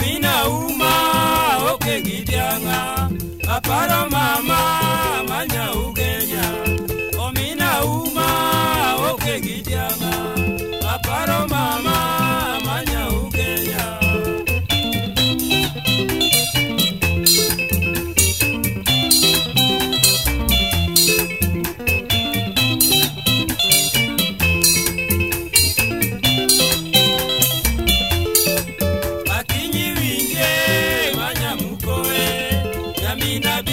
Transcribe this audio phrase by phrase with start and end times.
[0.00, 0.92] mina uma
[1.72, 3.10] okengityanga
[3.48, 4.87] aparo mama.